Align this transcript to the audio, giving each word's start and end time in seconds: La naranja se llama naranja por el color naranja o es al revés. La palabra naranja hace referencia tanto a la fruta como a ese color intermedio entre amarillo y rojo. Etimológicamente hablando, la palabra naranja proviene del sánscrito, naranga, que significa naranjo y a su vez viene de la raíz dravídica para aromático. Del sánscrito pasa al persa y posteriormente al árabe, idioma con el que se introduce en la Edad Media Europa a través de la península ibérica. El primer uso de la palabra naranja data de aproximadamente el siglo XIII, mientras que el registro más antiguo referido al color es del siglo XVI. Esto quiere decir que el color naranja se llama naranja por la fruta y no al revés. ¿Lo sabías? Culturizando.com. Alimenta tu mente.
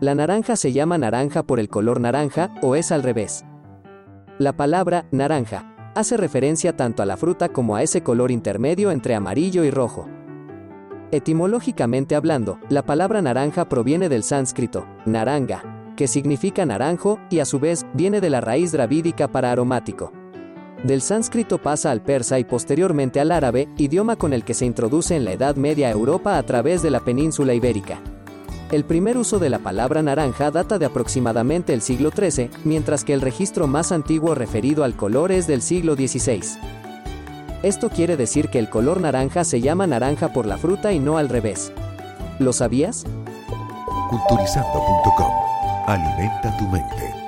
La 0.00 0.14
naranja 0.14 0.54
se 0.54 0.72
llama 0.72 0.96
naranja 0.96 1.42
por 1.42 1.58
el 1.58 1.68
color 1.68 2.00
naranja 2.00 2.54
o 2.62 2.76
es 2.76 2.92
al 2.92 3.02
revés. 3.02 3.44
La 4.38 4.56
palabra 4.56 5.08
naranja 5.10 5.74
hace 5.96 6.16
referencia 6.16 6.76
tanto 6.76 7.02
a 7.02 7.06
la 7.06 7.16
fruta 7.16 7.48
como 7.48 7.74
a 7.74 7.82
ese 7.82 8.04
color 8.04 8.30
intermedio 8.30 8.92
entre 8.92 9.16
amarillo 9.16 9.64
y 9.64 9.72
rojo. 9.72 10.06
Etimológicamente 11.10 12.14
hablando, 12.14 12.60
la 12.68 12.84
palabra 12.84 13.20
naranja 13.22 13.68
proviene 13.68 14.08
del 14.08 14.22
sánscrito, 14.22 14.86
naranga, 15.04 15.92
que 15.96 16.06
significa 16.06 16.64
naranjo 16.64 17.18
y 17.28 17.40
a 17.40 17.44
su 17.44 17.58
vez 17.58 17.84
viene 17.92 18.20
de 18.20 18.30
la 18.30 18.40
raíz 18.40 18.70
dravídica 18.70 19.26
para 19.26 19.50
aromático. 19.50 20.12
Del 20.84 21.00
sánscrito 21.00 21.58
pasa 21.58 21.90
al 21.90 22.02
persa 22.02 22.38
y 22.38 22.44
posteriormente 22.44 23.18
al 23.18 23.32
árabe, 23.32 23.66
idioma 23.76 24.14
con 24.14 24.32
el 24.32 24.44
que 24.44 24.54
se 24.54 24.64
introduce 24.64 25.16
en 25.16 25.24
la 25.24 25.32
Edad 25.32 25.56
Media 25.56 25.90
Europa 25.90 26.38
a 26.38 26.42
través 26.44 26.82
de 26.82 26.90
la 26.90 27.00
península 27.00 27.52
ibérica. 27.52 28.00
El 28.70 28.84
primer 28.84 29.16
uso 29.16 29.38
de 29.38 29.48
la 29.48 29.60
palabra 29.60 30.02
naranja 30.02 30.50
data 30.50 30.78
de 30.78 30.84
aproximadamente 30.84 31.72
el 31.72 31.80
siglo 31.80 32.10
XIII, 32.10 32.50
mientras 32.64 33.02
que 33.02 33.14
el 33.14 33.22
registro 33.22 33.66
más 33.66 33.92
antiguo 33.92 34.34
referido 34.34 34.84
al 34.84 34.94
color 34.94 35.32
es 35.32 35.46
del 35.46 35.62
siglo 35.62 35.94
XVI. 35.94 36.42
Esto 37.62 37.88
quiere 37.88 38.18
decir 38.18 38.50
que 38.50 38.58
el 38.58 38.68
color 38.68 39.00
naranja 39.00 39.44
se 39.44 39.62
llama 39.62 39.86
naranja 39.86 40.34
por 40.34 40.44
la 40.44 40.58
fruta 40.58 40.92
y 40.92 40.98
no 40.98 41.16
al 41.16 41.30
revés. 41.30 41.72
¿Lo 42.38 42.52
sabías? 42.52 43.04
Culturizando.com. 44.10 45.32
Alimenta 45.86 46.54
tu 46.58 46.68
mente. 46.68 47.27